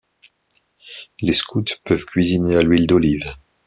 Les 1.19 1.31
scouts 1.31 1.77
peuvent 1.85 2.05
cuisiner 2.05 2.55
à 2.55 2.63
l'huile 2.63 2.87
d'olive. 2.87 3.35